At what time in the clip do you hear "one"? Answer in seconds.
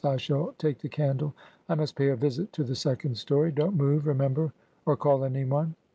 5.45-5.75